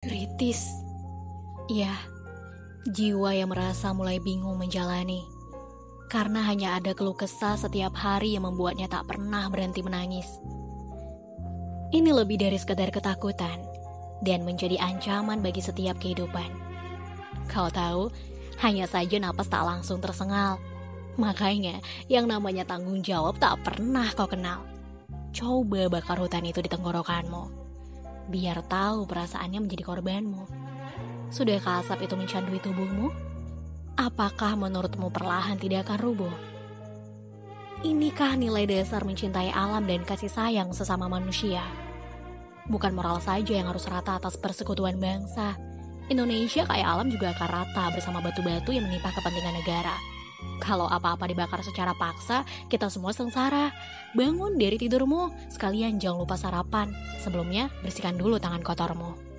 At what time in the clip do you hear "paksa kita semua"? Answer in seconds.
51.96-53.16